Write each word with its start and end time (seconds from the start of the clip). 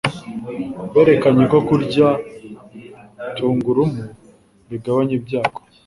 berekanye 0.93 1.43
ko 1.51 1.59
kurya 1.67 2.07
tungurumu 3.35 4.03
bigabanya 4.69 5.13
ibyago 5.19 5.59